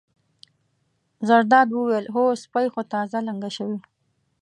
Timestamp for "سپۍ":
2.43-2.67